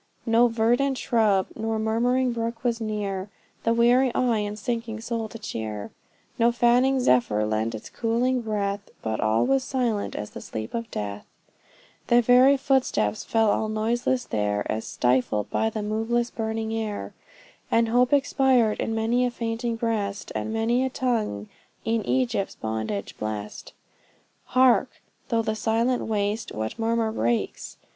[0.25, 3.29] No verdant shrub, nor murmuring brook was near,
[3.63, 5.91] The weary eye and sinking soul to cheer;
[6.39, 10.89] No fanning zephyr lent its cooling breath, But all was silent as the sleep of
[10.89, 11.27] death;
[12.07, 17.13] Their very footsteps fell all noiseless there As stifled by the moveless, burning air;
[17.69, 21.47] And hope expired in many a fainting breast, And many a tongue
[21.85, 23.73] e'en Egypt's bondage blest.
[24.45, 24.89] Hark!
[25.29, 27.77] through the silent waste, what murmur breaks?